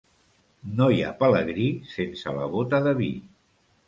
No 0.77 0.85
hi 0.93 1.03
ha 1.03 1.11
pelegrí 1.19 1.65
sense 1.91 2.33
la 2.39 2.47
bota 2.57 2.81
de 2.89 2.95
vi. 3.03 3.11